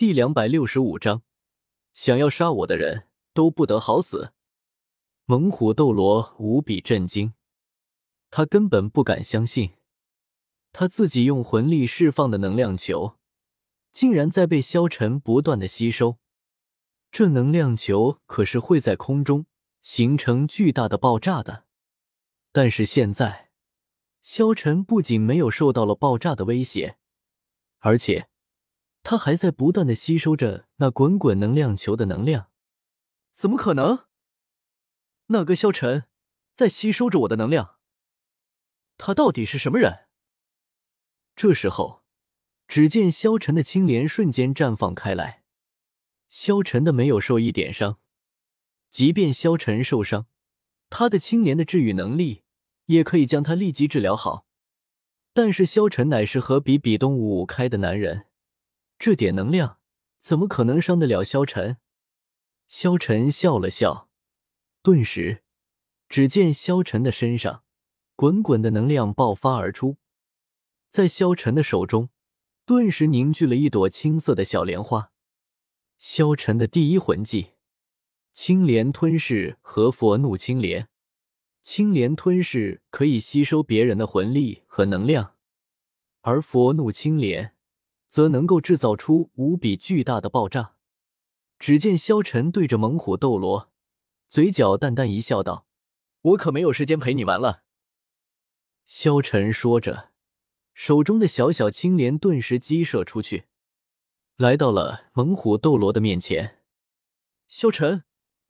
[0.00, 1.24] 第两百六十五章，
[1.92, 4.32] 想要杀我的人都不得好死。
[5.26, 7.34] 猛虎斗罗无比震惊，
[8.30, 9.74] 他根本不敢相信，
[10.72, 13.18] 他自己用魂力释放的能量球，
[13.92, 16.16] 竟然在被萧晨不断的吸收。
[17.12, 19.44] 这能量球可是会在空中
[19.82, 21.66] 形成巨大的爆炸的。
[22.52, 23.50] 但是现在，
[24.22, 26.96] 萧晨不仅没有受到了爆炸的威胁，
[27.80, 28.29] 而且。
[29.02, 32.50] 他还在不断的吸收着那滚滚能量球的能量，
[33.32, 34.06] 怎么可能？
[35.26, 36.04] 那个萧晨
[36.54, 37.76] 在吸收着我的能量，
[38.98, 40.06] 他到底是什么人？
[41.34, 42.02] 这时候，
[42.68, 45.44] 只见萧晨的青莲瞬间绽放开来，
[46.28, 47.98] 萧晨的没有受一点伤，
[48.90, 50.26] 即便萧晨受伤，
[50.90, 52.42] 他的青莲的治愈能力
[52.86, 54.46] 也可以将他立即治疗好。
[55.32, 58.26] 但是萧晨乃是和比比东五五开的男人。
[59.00, 59.78] 这点能量
[60.18, 61.78] 怎么可能伤得了萧晨？
[62.68, 64.10] 萧晨笑了笑，
[64.82, 65.42] 顿时，
[66.06, 67.64] 只见萧晨的身上
[68.14, 69.96] 滚滚的能量爆发而出，
[70.90, 72.10] 在萧晨的手中，
[72.66, 75.12] 顿时凝聚了一朵青色的小莲花。
[75.96, 77.52] 萧晨的第一魂技——
[78.34, 80.90] 青莲吞噬和佛怒青莲。
[81.62, 85.36] 青莲吞噬可以吸收别人的魂力和能量，
[86.20, 87.56] 而佛怒青莲。
[88.10, 90.74] 则能够制造出无比巨大的爆炸。
[91.58, 93.70] 只见萧晨对着猛虎斗罗，
[94.28, 95.66] 嘴角淡淡一笑，道
[96.22, 97.62] ：“我可没有时间陪你玩了。”
[98.84, 100.10] 萧晨说着，
[100.74, 103.44] 手中的小小青莲顿时激射出去，
[104.36, 106.58] 来到了猛虎斗罗的面前。
[107.46, 108.04] 萧晨，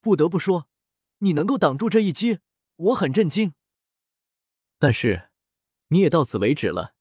[0.00, 0.68] 不得不说，
[1.18, 2.38] 你能够挡住这一击，
[2.76, 3.52] 我很震惊。
[4.78, 5.30] 但是，
[5.88, 6.94] 你也到此为止了。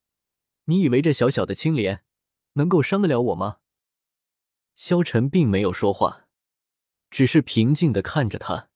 [0.66, 2.04] 你以为这小小的青莲？
[2.54, 3.58] 能够伤得了我吗？
[4.76, 6.28] 萧晨并没有说话，
[7.10, 8.70] 只是平静的看着他。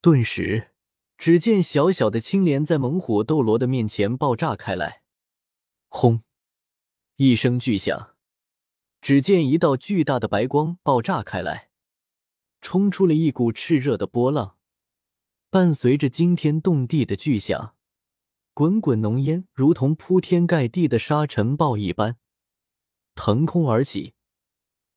[0.00, 0.72] 顿时，
[1.18, 5.02] 只见小小的青莲在猛虎斗罗的面前爆炸开来。
[5.88, 6.22] 轰！
[7.16, 8.16] 一声巨响，
[9.02, 11.68] 只见一道巨大的白光爆炸开来，
[12.62, 14.56] 冲出了一股炽热的波浪，
[15.50, 17.74] 伴随着惊天动地的巨响，
[18.54, 22.16] 滚滚浓烟如同铺天盖地的沙尘暴一般。
[23.14, 24.14] 腾空而起，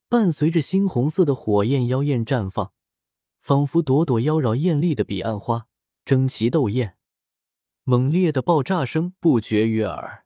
[0.07, 2.71] 伴随着猩红色的火焰妖艳绽放，
[3.41, 5.67] 仿佛朵朵妖娆艳丽的彼岸花
[6.05, 6.97] 争奇斗艳。
[7.83, 10.25] 猛烈的爆炸声不绝于耳，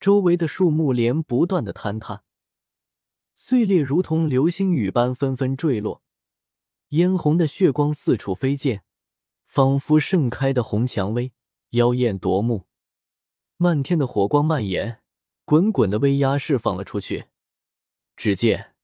[0.00, 2.24] 周围的树木连不断的坍塌，
[3.36, 6.02] 碎裂如同流星雨般纷纷坠落，
[6.88, 8.82] 嫣红的血光四处飞溅，
[9.46, 11.32] 仿佛盛开的红蔷薇，
[11.70, 12.66] 妖艳夺目。
[13.56, 15.00] 漫天的火光蔓延。
[15.46, 17.26] 滚滚的威压释放了出去，
[18.16, 18.74] 只见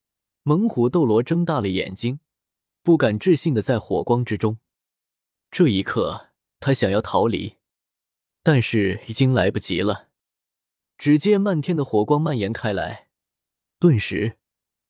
[0.44, 2.20] 猛虎斗罗睁大了眼睛，
[2.84, 4.58] 不敢置信的在火光之中。
[5.50, 6.28] 这一刻，
[6.60, 7.56] 他想要逃离，
[8.44, 10.10] 但是已经来不及了。
[10.96, 13.08] 只见漫天的火光蔓延开来，
[13.80, 14.38] 顿时，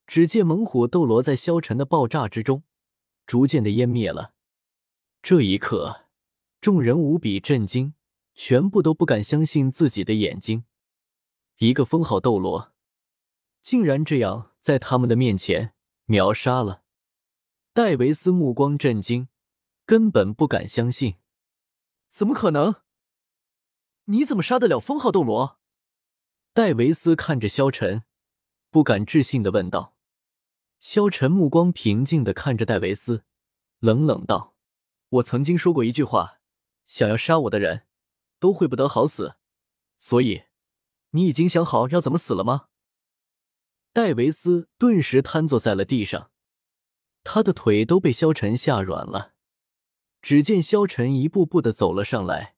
[0.06, 2.64] 只见猛虎斗罗在消沉的爆炸之中，
[3.24, 4.34] 逐渐的湮灭了。
[5.22, 6.04] 这一刻，
[6.60, 7.94] 众人无比震惊，
[8.34, 10.64] 全部都不敢相信自己的眼睛。
[11.62, 12.72] 一个封号斗罗，
[13.60, 15.74] 竟然这样在他们的面前
[16.06, 16.82] 秒杀了
[17.72, 19.28] 戴维斯，目光震惊，
[19.86, 21.18] 根本不敢相信，
[22.08, 22.82] 怎么可能？
[24.06, 25.60] 你怎么杀得了封号斗罗？
[26.52, 28.02] 戴维斯看着萧晨，
[28.68, 29.94] 不敢置信的问道。
[30.80, 33.22] 萧晨目光平静的看着戴维斯，
[33.78, 34.56] 冷冷道
[35.10, 36.40] ：“我曾经说过一句话，
[36.88, 37.86] 想要杀我的人，
[38.40, 39.36] 都会不得好死，
[40.00, 40.42] 所以。”
[41.12, 42.68] 你已经想好要怎么死了吗？
[43.94, 46.30] 戴维斯顿时瘫坐在了地上，
[47.22, 49.34] 他的腿都被萧晨吓软了。
[50.22, 52.56] 只见萧晨一步步的走了上来，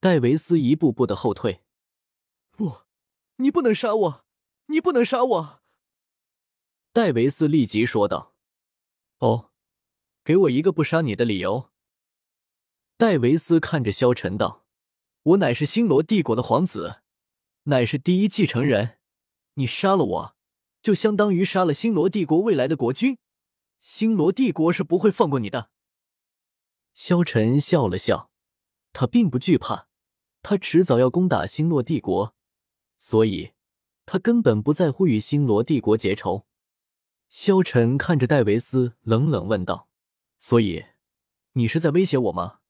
[0.00, 1.62] 戴维斯一步步的后退。
[2.50, 2.78] 不，
[3.36, 4.24] 你不能杀我！
[4.66, 5.62] 你不能杀我！
[6.92, 8.34] 戴维斯立即说道
[9.18, 9.52] ：“哦，
[10.24, 11.70] 给我一个不杀你的理由。”
[12.98, 14.64] 戴维斯看着萧晨道
[15.22, 17.02] ：“我乃是星罗帝国的皇子。”
[17.68, 18.98] 乃是第一继承人，
[19.54, 20.36] 你杀了我，
[20.80, 23.18] 就相当于杀了星罗帝国未来的国君，
[23.80, 25.70] 星罗帝国是不会放过你的。
[26.94, 28.30] 萧晨笑了笑，
[28.92, 29.88] 他并不惧怕，
[30.42, 32.36] 他迟早要攻打星罗帝国，
[32.98, 33.50] 所以
[34.04, 36.46] 他根本不在乎与星罗帝国结仇。
[37.28, 39.88] 萧晨看着戴维斯，冷冷问道
[40.38, 40.86] ：“所以，
[41.54, 42.60] 你是在威胁我吗？”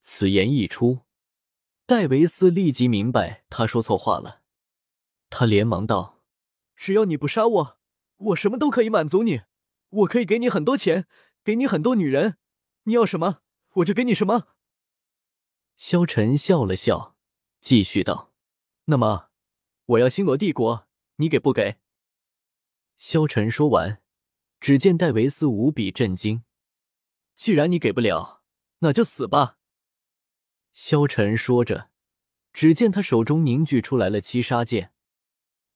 [0.00, 1.07] 此言一出。
[1.88, 4.42] 戴维斯立即明白他说错话了，
[5.30, 6.22] 他连忙道
[6.76, 7.78] ：“只要你不杀我，
[8.18, 9.40] 我什么都可以满足你，
[9.88, 11.06] 我可以给你很多钱，
[11.42, 12.36] 给你很多女人，
[12.82, 13.38] 你要什么
[13.76, 14.48] 我就给你什么。
[15.78, 17.16] 萧晨笑了笑，
[17.62, 18.34] 继续道
[18.84, 19.30] ：“那么，
[19.86, 20.86] 我要星罗帝国，
[21.16, 21.78] 你给不给？”
[22.98, 24.02] 萧晨说完，
[24.60, 26.44] 只见戴维斯无比震惊
[27.34, 28.42] ：“既然你给不了，
[28.80, 29.54] 那就死吧！”
[30.72, 31.90] 萧晨说着，
[32.52, 34.92] 只见他手中凝聚出来了七杀剑，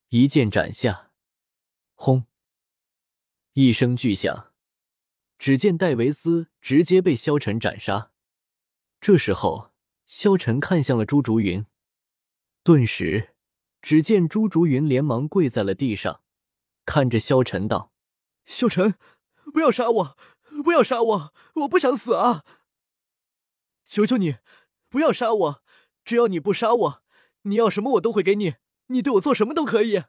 [0.08, 1.12] 一剑斩下，
[1.94, 2.26] 轰！
[3.52, 4.52] 一声巨响，
[5.38, 8.12] 只见戴维斯直接被萧晨斩杀。
[9.00, 9.72] 这时候。
[10.04, 11.64] 萧晨看向了朱竹云，
[12.62, 13.34] 顿时，
[13.80, 16.22] 只见朱竹云连忙跪在了地上，
[16.84, 17.94] 看着萧晨道
[18.44, 18.96] ：“萧晨，
[19.54, 20.18] 不要杀我，
[20.62, 22.44] 不要杀我，我不想死啊！
[23.86, 24.36] 求求你，
[24.92, 25.62] 不要杀我！
[26.04, 27.02] 只要你不杀我，
[27.44, 28.56] 你要什么我都会给你，
[28.88, 30.02] 你对我做什么都可以。”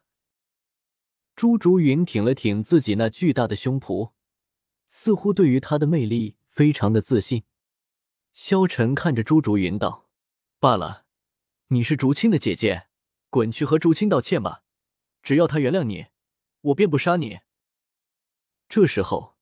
[1.38, 4.12] 朱竹云挺了挺自己那巨大的胸脯，
[4.90, 7.46] 似乎对于他的魅力非常的自信。
[8.34, 10.10] 萧晨看着朱竹云道
[10.60, 11.06] ：“罢了，
[11.68, 12.88] 你是竹青的姐姐，
[13.30, 14.64] 滚去和竹青道歉吧。
[15.22, 16.08] 只要他原谅你，
[16.60, 17.40] 我便不杀你。”
[18.68, 19.38] 这时候，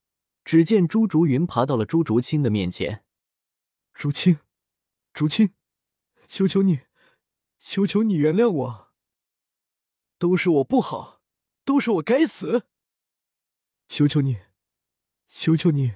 [0.45, 3.03] 只见朱竹云爬到了朱竹清的面前
[3.95, 4.38] ：“竹青，
[5.13, 5.54] 竹青，
[6.28, 6.81] 求求你，
[7.60, 8.94] 求求你原谅我。
[10.18, 11.22] 都是我不好，
[11.66, 12.68] 都是我该死。
[13.88, 14.40] 求求你，
[15.28, 15.96] 求求你，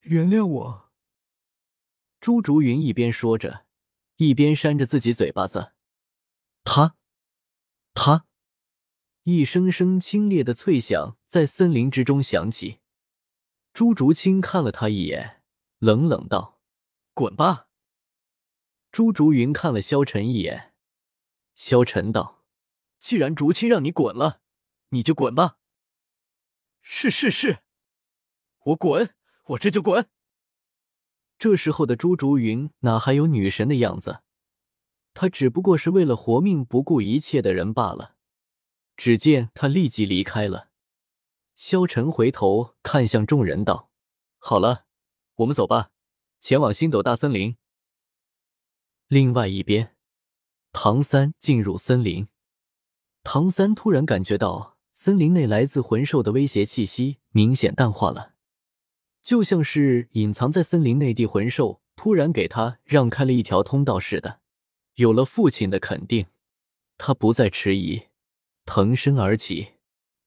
[0.00, 0.92] 原谅我。”
[2.20, 3.66] 朱竹云一边说着，
[4.16, 5.72] 一边扇着自己嘴巴子。
[6.62, 6.96] 他，
[7.92, 8.26] 他，
[9.24, 12.80] 一声声清冽的脆响在森林之中响起。
[13.72, 15.42] 朱竹清看了他一眼，
[15.78, 16.60] 冷冷道
[17.12, 17.68] ：“滚吧。”
[18.92, 20.74] 朱竹云看了萧晨一眼，
[21.54, 22.44] 萧晨道
[23.00, 24.42] ：“既然竹青让你滚了，
[24.90, 25.56] 你就滚吧。
[26.82, 27.60] ”“是是是，
[28.64, 30.10] 我滚，我这就滚。”
[31.38, 34.20] 这时候的朱竹云哪还有女神的样子？
[35.14, 38.16] 她只不过是为了活命不顾一切的人罢了。
[38.94, 40.68] 只见他立即离开了。
[41.56, 43.90] 萧晨回头看向众人道
[44.36, 44.84] ：“好了，
[45.36, 45.92] 我们走吧，
[46.40, 47.56] 前往星斗大森林。”
[49.12, 49.94] 另外一边，
[50.72, 52.28] 唐三进入森林。
[53.22, 58.32] 唐三突然感觉到森林内来自魂兽的威胁气息明显淡化了。
[59.20, 64.40] 就像是隐藏在森林内地魂兽突然给他让开了一条通道似的，
[64.94, 66.28] 有了父亲的肯定，
[66.96, 68.04] 他不再迟疑，
[68.64, 69.74] 腾身而起，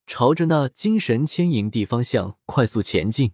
[0.06, 3.34] 朝着那精神牵引地方向快速前进。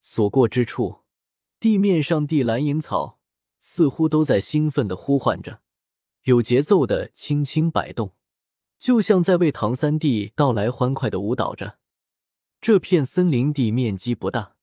[0.00, 1.04] 所过之处，
[1.60, 3.17] 地面上地蓝银草
[3.58, 5.60] 似乎都在兴奋的呼唤着，
[6.24, 8.14] 有节奏的轻轻摆动，
[8.78, 11.78] 就像在为唐三弟到来欢快的舞蹈着。
[12.60, 14.54] 这片森林地面积不大。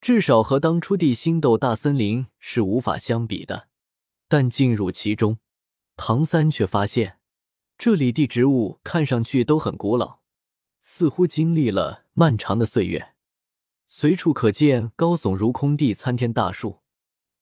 [0.00, 3.68] 至少和当初地星斗大森林是无法相比的，
[4.26, 5.38] 但进入其中，
[5.96, 7.18] 唐三却发现
[7.78, 10.18] 这里地植物看上去都很古老，
[10.80, 13.14] 似乎经历了漫长的岁月。
[13.86, 16.81] 随处可见高耸如空地参天大树，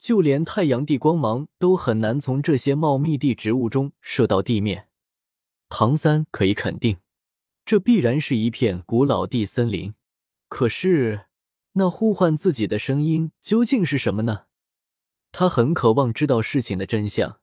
[0.01, 4.89] 就连太阳地光芒都很难从这些茂密地植物中射到地面。
[5.69, 6.97] 唐三可以肯定，
[7.65, 9.95] 这必然是一片古老地森林。
[10.49, 11.27] 可是。
[11.75, 14.47] 那呼唤自己的声音究竟是什么呢？
[15.31, 17.39] 他很渴望知道事情的真相，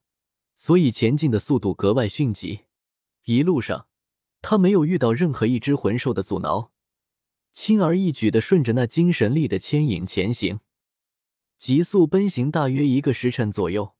[0.54, 2.66] 所以前进的速度格外迅疾。
[3.24, 3.86] 一路上，
[4.42, 6.72] 他没有遇到任何一只魂兽的阻挠，
[7.54, 10.60] 轻而易举的顺着那精神力的牵引前行，
[11.58, 13.94] 急速奔行大约一个时辰左右，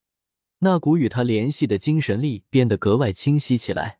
[0.61, 3.98] 那股与他联系的精神力变得格外清晰起来。